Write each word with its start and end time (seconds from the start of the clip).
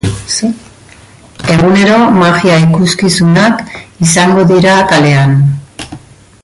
Egunero, 1.55 1.99
magia 2.23 2.57
ikuskizunak 2.63 3.61
izango 4.07 4.47
dira 4.53 4.79
kalean. 4.95 5.37